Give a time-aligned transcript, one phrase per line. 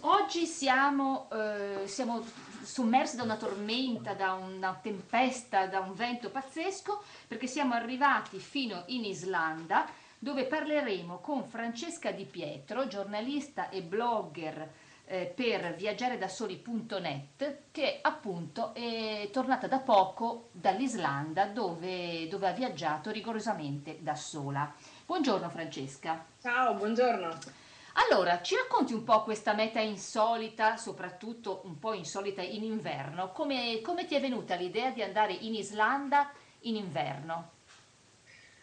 [0.00, 2.24] Oggi siamo, eh, siamo
[2.62, 8.84] sommersi da una tormenta, da una tempesta, da un vento pazzesco, perché siamo arrivati fino
[8.86, 9.86] in Islanda,
[10.18, 14.70] dove parleremo con Francesca Di Pietro, giornalista e blogger
[15.06, 23.98] eh, per viaggiaredasoli.net, che appunto è tornata da poco dall'Islanda, dove, dove ha viaggiato rigorosamente
[24.00, 24.72] da sola.
[25.04, 26.24] Buongiorno Francesca.
[26.40, 27.62] Ciao, buongiorno.
[27.96, 33.30] Allora, ci racconti un po' questa meta insolita, soprattutto un po' insolita in inverno?
[33.30, 37.52] Come, come ti è venuta l'idea di andare in Islanda in inverno?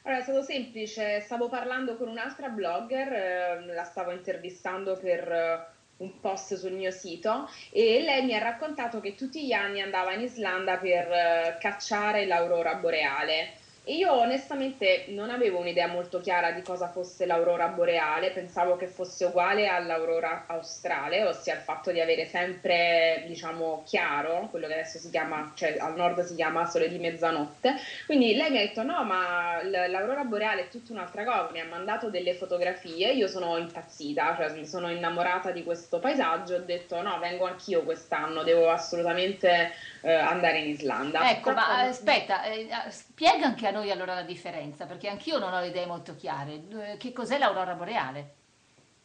[0.03, 5.65] Allora, è stato semplice, stavo parlando con un'altra blogger, eh, la stavo intervistando per eh,
[5.97, 10.11] un post sul mio sito e lei mi ha raccontato che tutti gli anni andava
[10.11, 13.59] in Islanda per eh, cacciare l'aurora boreale.
[13.91, 19.25] Io onestamente non avevo un'idea molto chiara di cosa fosse l'aurora boreale, pensavo che fosse
[19.25, 25.09] uguale all'aurora australe, ossia il fatto di avere sempre, diciamo, chiaro, quello che adesso si
[25.09, 27.75] chiama, cioè al nord si chiama sole di mezzanotte.
[28.05, 31.65] Quindi lei mi ha detto no, ma l'aurora boreale è tutta un'altra cosa, mi ha
[31.65, 37.01] mandato delle fotografie, io sono impazzita, cioè mi sono innamorata di questo paesaggio, ho detto
[37.01, 41.29] no, vengo anch'io quest'anno, devo assolutamente eh, andare in Islanda.
[41.29, 45.59] Ecco, ma aspetta, eh, spiega anche a noi allora la differenza, perché anch'io non ho
[45.59, 46.61] le idee molto chiare.
[46.69, 48.35] Eh, che cos'è l'aurora boreale?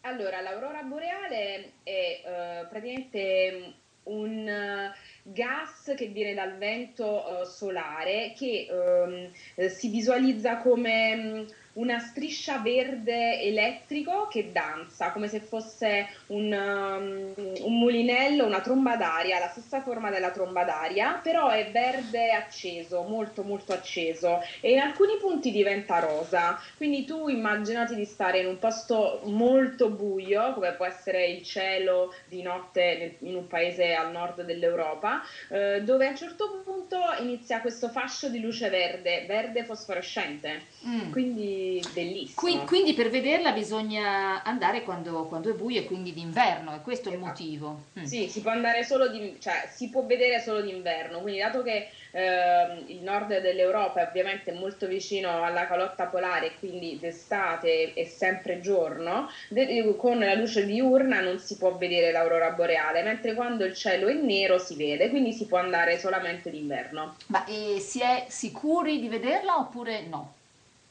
[0.03, 3.75] Allora, l'aurora boreale è uh, praticamente
[4.05, 11.47] un uh, gas che viene dal vento uh, solare che um, si visualizza come um,
[11.77, 18.97] una striscia verde elettrico che danza, come se fosse un, um, un mulinello, una tromba
[18.97, 24.73] d'aria, la stessa forma della tromba d'aria, però è verde acceso, molto molto acceso e
[24.73, 26.59] in alcuni punti diventa rosa.
[26.77, 32.15] Quindi tu immaginati di stare in un posto molto buio, come può essere il cielo
[32.27, 37.61] di notte in un paese al nord dell'Europa, eh, dove a un certo punto inizia
[37.61, 40.63] questo fascio di luce verde, verde fosforescente.
[40.87, 41.11] Mm.
[41.11, 42.35] Quindi bellissimo.
[42.35, 47.09] Qui, quindi per vederla bisogna andare quando, quando, è buio e quindi d'inverno, e questo
[47.09, 47.15] esatto.
[47.15, 47.43] è il esatto.
[47.45, 47.83] motivo.
[47.99, 48.05] Mm.
[48.05, 51.89] Sì, si può andare solo di, cioè si può vedere solo d'inverno, quindi dato che
[52.17, 58.61] eh, il nord dell'Europa è ovviamente molto vicino alla calotta polare, quindi d'estate è sempre
[58.61, 63.75] giorno, de- con la luce diurna non si può vedere l'aurora boreale, mentre quando il
[63.75, 67.17] cielo è nero si vede, quindi si può andare solamente d'inverno.
[67.27, 70.33] Ma e si è sicuri di vederla oppure no?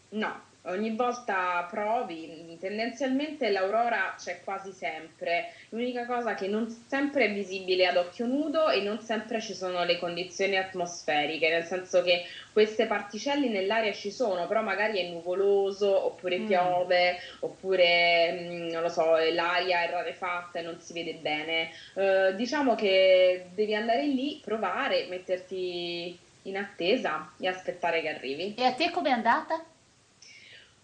[0.10, 7.34] No, ogni volta provi, tendenzialmente l'aurora c'è quasi sempre, l'unica cosa che non sempre è
[7.34, 12.24] visibile ad occhio nudo e non sempre ci sono le condizioni atmosferiche, nel senso che
[12.52, 16.48] queste particelle nell'aria ci sono, però magari è nuvoloso, oppure mm.
[16.48, 21.70] piove, oppure mm, non lo so, l'aria è rarefatta e non si vede bene.
[21.94, 28.56] Uh, diciamo che devi andare lì, provare, metterti in attesa e aspettare che arrivi.
[28.58, 29.64] E a te com'è andata?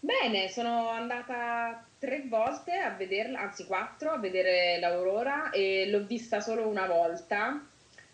[0.03, 6.39] Bene, sono andata tre volte a vederla, anzi quattro, a vedere l'Aurora e l'ho vista
[6.39, 7.70] solo una volta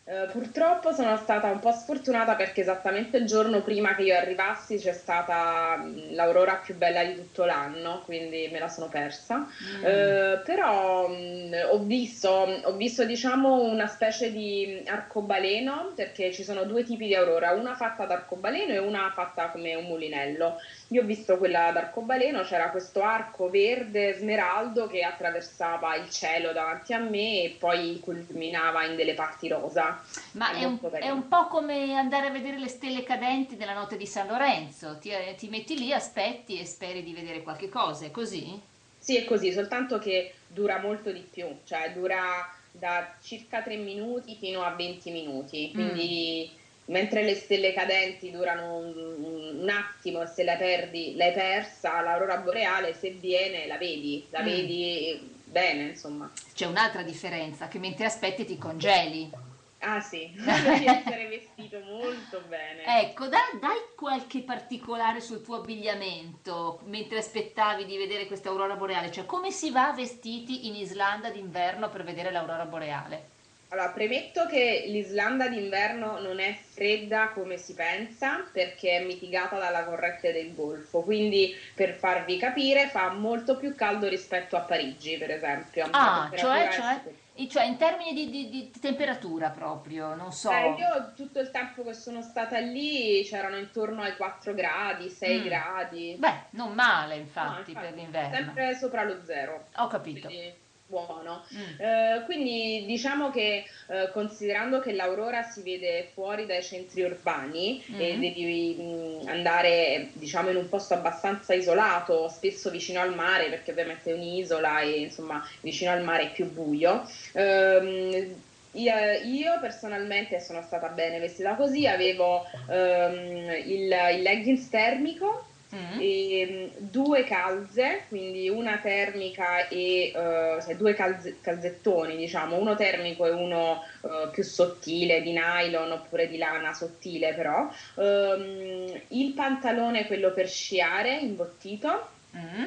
[0.07, 4.77] Uh, purtroppo sono stata un po' sfortunata perché esattamente il giorno prima che io arrivassi
[4.77, 9.35] c'è stata l'aurora più bella di tutto l'anno, quindi me la sono persa.
[9.39, 9.83] Mm.
[9.83, 16.63] Uh, però mh, ho visto, ho visto diciamo una specie di arcobaleno perché ci sono
[16.63, 20.55] due tipi di aurora, una fatta ad arcobaleno e una fatta come un mulinello.
[20.91, 26.53] Io ho visto quella ad arcobaleno, c'era questo arco verde smeraldo che attraversava il cielo
[26.53, 29.95] davanti a me e poi culminava in delle parti rosa.
[30.33, 33.73] Ma è, è, un, è, un, po' come andare a vedere le stelle cadenti nella
[33.73, 38.05] notte di San Lorenzo, ti, ti metti lì, aspetti e speri di vedere qualche cosa,
[38.05, 38.59] è così?
[38.99, 44.35] Sì, è così, soltanto che dura molto di più, cioè dura da circa 3 minuti
[44.35, 46.91] fino a 20 minuti, quindi mm.
[46.91, 52.93] mentre le stelle cadenti durano un, un, attimo se la perdi l'hai persa, l'aurora boreale
[52.93, 54.45] se viene la vedi, la mm.
[54.45, 56.31] vedi bene insomma.
[56.53, 59.29] C'è un'altra differenza, che mentre aspetti ti congeli.
[59.79, 62.83] Ah sì, devi essere vestito molto bene.
[63.01, 69.11] Ecco, dai, dai, qualche particolare sul tuo abbigliamento mentre aspettavi di vedere questa aurora boreale,
[69.11, 73.35] cioè come si va vestiti in Islanda d'inverno per vedere l'aurora boreale?
[73.69, 79.83] Allora, premetto che l'Islanda d'inverno non è fredda come si pensa perché è mitigata dalla
[79.83, 85.31] corrente del Golfo, quindi per farvi capire fa molto più caldo rispetto a Parigi, per
[85.31, 85.85] esempio.
[85.91, 90.49] Ah, cioè, cioè, cioè, in termini di, di, di, temperatura proprio, non so.
[90.49, 95.39] Eh, io tutto il tempo che sono stata lì c'erano intorno ai 4 gradi, 6
[95.39, 95.43] mm.
[95.43, 96.15] gradi.
[96.17, 98.35] Beh, non male infatti, no, infatti, per l'inverno.
[98.35, 99.67] Sempre sopra lo zero.
[99.75, 100.27] Ho capito.
[100.27, 101.43] Quindi buono.
[101.53, 101.79] Mm.
[101.79, 107.99] Eh, quindi diciamo che eh, considerando che l'Aurora si vede fuori dai centri urbani mm.
[107.99, 113.49] e devi mh, mm, andare diciamo in un posto abbastanza isolato, spesso vicino al mare,
[113.49, 117.07] perché ovviamente è un'isola e insomma vicino al mare è più buio.
[117.33, 118.93] Ehm, io,
[119.23, 125.99] io, personalmente sono stata bene vestita così, avevo ehm, il, il leggings termico Mm.
[125.99, 133.25] E, due calze, quindi una termica e uh, cioè due calze, calzettoni, diciamo, uno termico
[133.25, 137.69] e uno uh, più sottile di nylon oppure di lana sottile però.
[137.95, 142.09] Um, il pantalone quello per sciare imbottito.
[142.35, 142.65] Mm.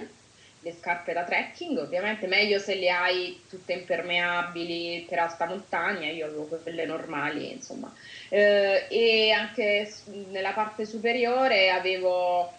[0.62, 6.26] Le scarpe da trekking, ovviamente meglio se le hai tutte impermeabili per alta montagna, io
[6.26, 7.90] avevo quelle normali, insomma.
[8.28, 9.90] Uh, e anche
[10.30, 12.58] nella parte superiore avevo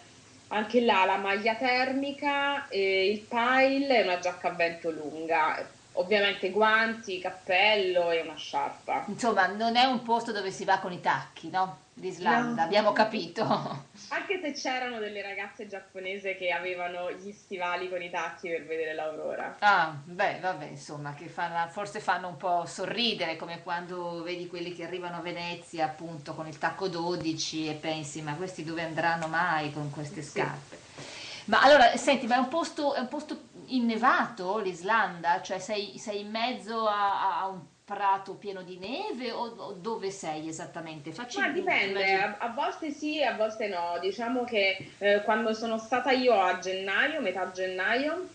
[0.52, 7.18] anche là la maglia termica, il pile e una giacca a vento lunga ovviamente guanti,
[7.18, 9.04] cappello e una sciarpa.
[9.08, 11.80] Insomma, non è un posto dove si va con i tacchi, no?
[11.94, 12.66] L'Islanda, no.
[12.66, 13.42] abbiamo capito.
[14.08, 18.94] Anche se c'erano delle ragazze giapponesi che avevano gli stivali con i tacchi per vedere
[18.94, 19.56] l'aurora.
[19.58, 24.72] Ah, beh, vabbè, insomma, che fanno, forse fanno un po' sorridere, come quando vedi quelli
[24.72, 29.26] che arrivano a Venezia, appunto, con il tacco 12 e pensi, ma questi dove andranno
[29.26, 30.78] mai con queste scarpe?
[30.96, 31.10] Sì.
[31.46, 35.42] Ma allora, senti, ma è un posto, è un posto innevato l'Islanda?
[35.42, 40.10] Cioè sei, sei in mezzo a, a, un prato pieno di neve o, o dove
[40.10, 41.12] sei esattamente?
[41.12, 43.98] Facci ma dipende, a, a, volte sì, a volte no.
[44.00, 48.28] Diciamo che eh, quando sono stata io a gennaio, metà gennaio,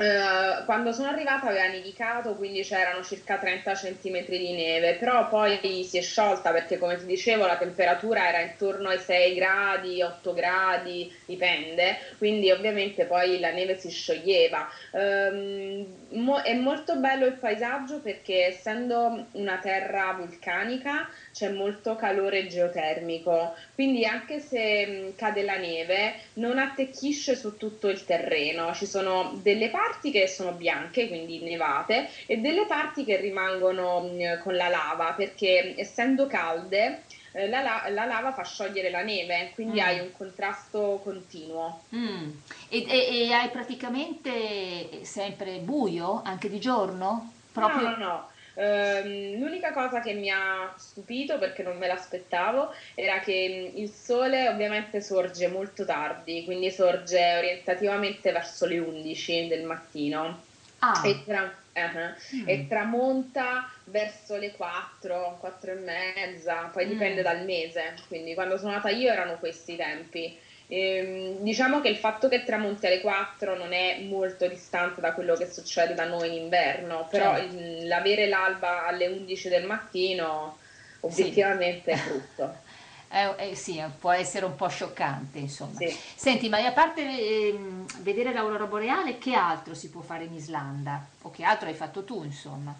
[0.00, 5.84] Uh, quando sono arrivata aveva nevicato, quindi c'erano circa 30 cm di neve, però poi
[5.84, 10.32] si è sciolta perché come ti dicevo la temperatura era intorno ai 6 gradi, 8
[10.32, 14.70] gradi, dipende, quindi ovviamente poi la neve si scioglieva.
[14.92, 22.46] Um, mo- è molto bello il paesaggio perché essendo una terra vulcanica c'è molto calore
[22.46, 29.38] geotermico, quindi anche se cade la neve non attecchisce su tutto il terreno, ci sono
[29.42, 34.08] delle parti che sono bianche, quindi nevate, e delle parti che rimangono
[34.42, 37.02] con la lava, perché essendo calde
[37.32, 39.84] eh, la, la, la, lava fa sciogliere la neve, quindi mm.
[39.84, 41.82] hai un contrasto continuo.
[41.94, 42.30] Mm.
[42.68, 47.32] E, e, e, hai praticamente sempre buio anche di giorno?
[47.52, 47.90] Proprio...
[47.90, 48.28] No, no, no.
[48.54, 54.48] Um, l'unica cosa che mi ha stupito perché non me l'aspettavo era che il sole
[54.48, 60.42] ovviamente sorge molto tardi, quindi sorge orientativamente verso le 11 del mattino
[60.80, 61.02] ah.
[61.04, 62.48] e, tra, uh-huh, mm.
[62.48, 66.88] e, tramonta verso le 4, 4 e mezza, poi mm.
[66.88, 70.38] dipende dal mese, quindi quando sono nata io erano questi i tempi.
[70.72, 75.34] Ehm, diciamo che il fatto che tramonti alle 4 non è molto distante da quello
[75.34, 77.56] che succede da noi in inverno, però certo.
[77.56, 80.58] il, l'avere l'alba alle 11 del mattino
[81.00, 82.00] obiettivamente sì.
[82.00, 82.68] è brutto.
[83.12, 85.78] Eh, eh, sì, può essere un po' scioccante, insomma.
[85.78, 85.98] Sì.
[86.14, 87.58] Senti, ma a parte eh,
[88.02, 91.04] vedere l'aurora boreale, che altro si può fare in Islanda?
[91.22, 92.72] O che altro hai fatto tu, insomma?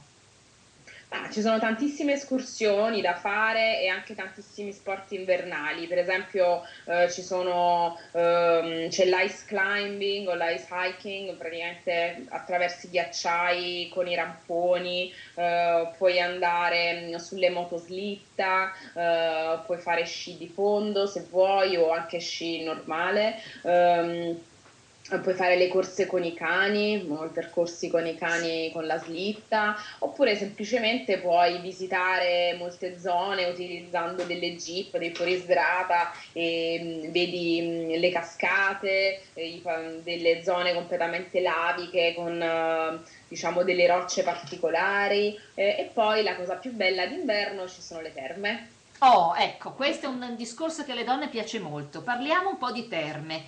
[1.13, 7.09] Ah, ci sono tantissime escursioni da fare e anche tantissimi sport invernali, per esempio eh,
[7.09, 15.13] sono, ehm, c'è l'ice climbing o l'ice hiking, praticamente attraverso i ghiacciai con i ramponi,
[15.35, 21.91] eh, puoi andare mm, sulle motoslitta, eh, puoi fare sci di fondo se vuoi o
[21.91, 23.35] anche sci normale.
[23.65, 24.45] Ehm,
[25.19, 29.77] puoi fare le corse con i cani, i percorsi con i cani con la slitta,
[29.99, 37.91] oppure semplicemente puoi visitare molte zone utilizzando delle jeep, dei fuorisdrata e mm, vedi mm,
[37.99, 39.23] le cascate,
[40.03, 42.99] delle zone completamente laviche con eh,
[43.29, 48.69] diciamo delle rocce particolari e poi la cosa più bella d'inverno ci sono le terme.
[49.03, 52.03] Oh, ecco, questo è un discorso che alle donne piace molto.
[52.03, 53.45] Parliamo un po' di terme.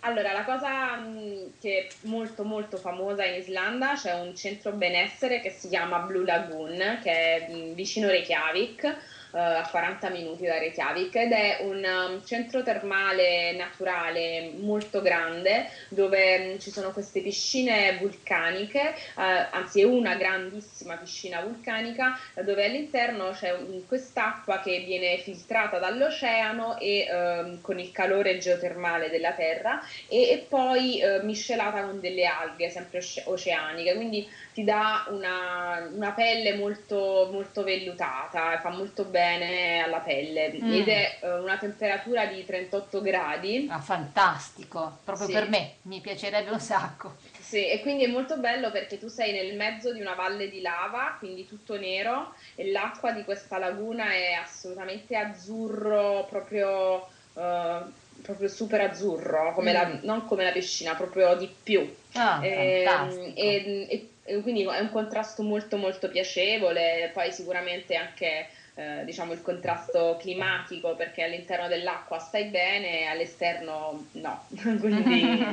[0.00, 5.40] Allora, la cosa mm, che è molto molto famosa in Islanda, c'è un centro benessere
[5.40, 8.96] che si chiama Blue Lagoon, che è mm, vicino Reykjavik,
[9.32, 15.68] uh, a 40 minuti da Reykjavik ed è un um, centro termale naturale molto grande
[15.88, 19.20] dove um, ci sono queste piscine vulcaniche, uh,
[19.50, 26.78] anzi è una grandissima piscina vulcanica dove all'interno c'è un, quest'acqua che viene filtrata dall'oceano
[26.78, 32.70] e uh, con il calore geotermale della terra e, e poi miscelata con delle alghe
[32.70, 39.82] sempre oceaniche, quindi ti dà una, una pelle molto, molto vellutata, fa molto bene bene
[39.82, 40.72] alla pelle mm.
[40.72, 43.68] ed è uh, una temperatura di 38 gradi.
[43.70, 45.32] Ah, fantastico, proprio sì.
[45.32, 47.14] per me, mi piacerebbe un sacco.
[47.38, 50.60] Sì, e quindi è molto bello perché tu sei nel mezzo di una valle di
[50.60, 58.48] lava, quindi tutto nero, e l'acqua di questa laguna è assolutamente azzurro, proprio, uh, proprio
[58.48, 59.74] super azzurro, come mm.
[59.74, 61.94] la, non come la piscina, proprio di più.
[62.14, 68.48] Ah, e, ehm, e, e, quindi è un contrasto molto molto piacevole, poi sicuramente anche
[68.74, 74.46] eh, diciamo il contrasto climatico perché all'interno dell'acqua stai bene, all'esterno no,
[74.80, 75.44] quindi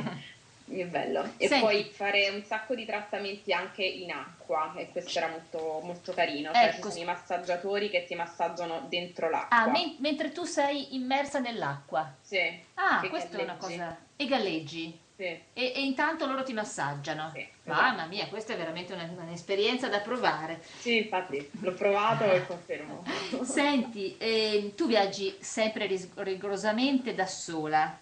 [0.78, 1.32] è bello.
[1.36, 1.60] E Senti.
[1.60, 6.52] puoi fare un sacco di trattamenti anche in acqua e questo era molto, molto carino.
[6.52, 6.88] Cioè ecco.
[6.88, 9.56] ci sono i massaggiatori che ti massaggiano dentro l'acqua.
[9.56, 12.14] Ah, men- mentre tu sei immersa nell'acqua?
[12.20, 12.58] Sì.
[12.74, 13.98] Ah, questa è una cosa...
[14.16, 14.98] E galleggi?
[15.20, 15.38] Sì.
[15.52, 17.30] E, e, intanto loro ti massaggiano?
[17.34, 17.46] Sì.
[17.64, 18.08] Mamma esatto.
[18.08, 20.62] mia, questa è veramente una, un'esperienza da provare.
[20.78, 23.04] Sì, infatti, l'ho provato e confermo.
[23.44, 27.98] Senti, eh, tu viaggi sempre rigorosamente da sola?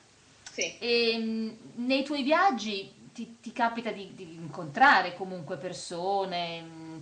[0.49, 0.79] Sì.
[0.79, 6.99] E, ehm, nei tuoi viaggi ti, ti capita di, di, incontrare comunque persone, mm,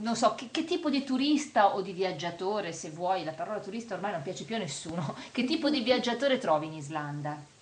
[0.00, 3.92] non so, che, che, tipo di turista o di viaggiatore, se vuoi, la parola turista
[3.92, 7.56] ormai non piace più a nessuno, che tipo di viaggiatore trovi in Islanda?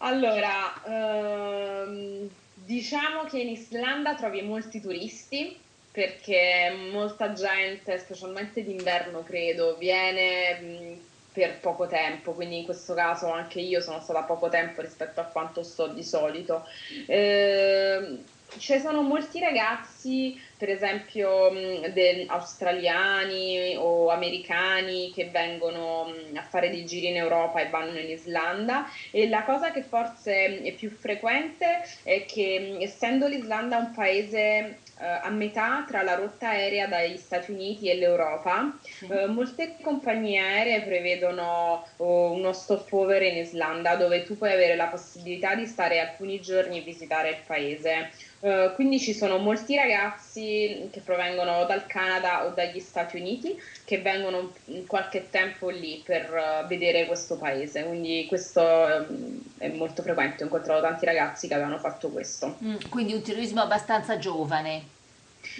[0.00, 9.76] Allora, ehm, diciamo che in Islanda trovi molti turisti perché molta gente, specialmente d'inverno credo,
[9.76, 15.20] viene per poco tempo, quindi in questo caso anche io sono stata poco tempo rispetto
[15.20, 16.64] a quanto sto di solito.
[17.06, 21.50] Eh, ci sono molti ragazzi, per esempio
[21.92, 28.10] de, australiani o americani, che vengono a fare dei giri in Europa e vanno in
[28.10, 34.78] Islanda e la cosa che forse è più frequente è che essendo l'Islanda un paese
[35.00, 39.06] eh, a metà tra la rotta aerea dagli Stati Uniti e l'Europa, sì.
[39.06, 44.86] eh, molte compagnie aeree prevedono oh, uno stopover in Islanda dove tu puoi avere la
[44.86, 48.10] possibilità di stare alcuni giorni e visitare il paese.
[48.40, 53.98] Uh, quindi ci sono molti ragazzi che provengono dal Canada o dagli Stati Uniti che
[53.98, 54.52] vengono
[54.86, 60.46] qualche tempo lì per uh, vedere questo paese, quindi questo um, è molto frequente, ho
[60.46, 62.58] incontrato tanti ragazzi che avevano fatto questo.
[62.62, 64.96] Mm, quindi un turismo abbastanza giovane.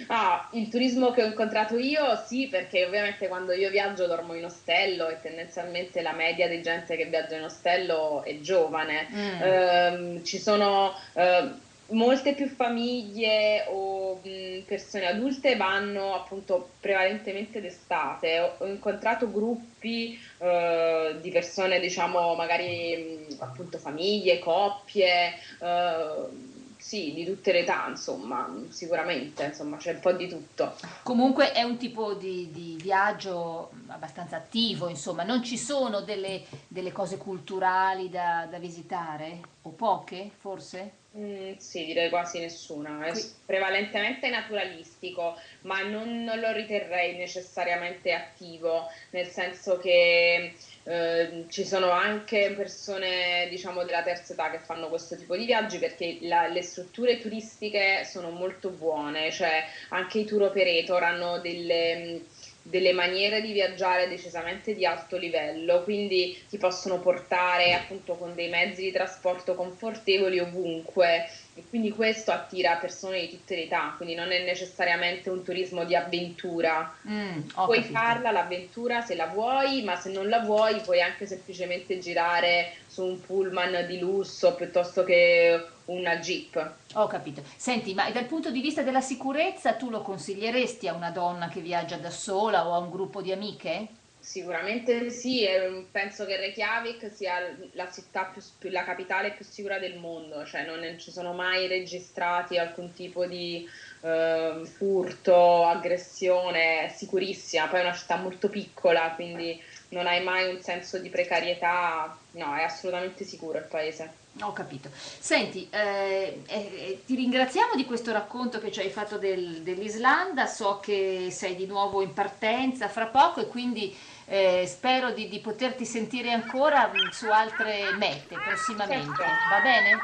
[0.07, 4.45] Ah, il turismo che ho incontrato io sì, perché ovviamente quando io viaggio dormo in
[4.45, 9.07] ostello e tendenzialmente la media di gente che viaggia in ostello è giovane.
[9.11, 9.41] Mm.
[9.41, 11.51] Uh, ci sono uh,
[11.91, 18.39] molte più famiglie o mh, persone adulte vanno appunto prevalentemente d'estate.
[18.39, 25.33] Ho, ho incontrato gruppi uh, di persone, diciamo, magari mh, appunto famiglie, coppie.
[25.59, 30.75] Uh, sì, di tutte le età, insomma, sicuramente, insomma, c'è un po' di tutto.
[31.03, 36.93] Comunque è un tipo di, di viaggio abbastanza attivo, insomma, non ci sono delle, delle
[36.93, 40.91] cose culturali da, da, visitare, o poche, forse?
[41.17, 43.25] Mm, sì, direi quasi nessuna, è Qui...
[43.45, 51.89] prevalentemente naturalistico, ma non, non lo riterrei necessariamente attivo, nel senso che eh, ci sono
[51.91, 56.61] anche persone diciamo della terza età che fanno questo tipo di viaggi perché la, le
[56.61, 62.21] strutture turistiche sono molto buone, cioè anche i tour operator hanno delle,
[62.61, 68.49] delle maniere di viaggiare decisamente di alto livello, quindi ti possono portare appunto con dei
[68.49, 71.27] mezzi di trasporto confortevoli ovunque
[71.59, 75.83] e quindi questo attira persone di tutte le età, quindi non è necessariamente un turismo
[75.83, 76.95] di avventura.
[77.07, 77.99] Mm, puoi capito.
[77.99, 83.03] farla l'avventura se la vuoi, ma se non la vuoi puoi anche semplicemente girare su
[83.03, 86.73] un pullman di lusso piuttosto che una jeep.
[86.93, 87.43] Ho capito.
[87.57, 91.59] Senti, ma dal punto di vista della sicurezza tu lo consiglieresti a una donna che
[91.59, 93.87] viaggia da sola o a un gruppo di amiche?
[94.21, 95.47] Sicuramente sì,
[95.91, 100.99] penso che Reykjavik sia la città più, la capitale più sicura del mondo, cioè non
[100.99, 103.65] ci sono mai registrati alcun tipo di
[104.01, 110.61] eh, furto, aggressione, sicurissima, poi è una città molto piccola, quindi non hai mai un
[110.61, 114.27] senso di precarietà, no, è assolutamente sicuro il paese.
[114.41, 114.89] Ho capito.
[114.93, 120.79] Senti, eh, eh, ti ringraziamo di questo racconto che ci hai fatto del, dell'Islanda, so
[120.79, 123.93] che sei di nuovo in partenza fra poco e quindi
[124.29, 129.23] eh, spero di, di, poterti sentire ancora su altre mete prossimamente.
[129.49, 129.97] Va bene?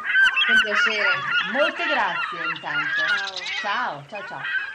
[0.47, 1.09] Con piacere.
[1.53, 3.01] Molte grazie intanto.
[3.61, 4.27] Ciao, ciao, ciao.
[4.27, 4.73] ciao.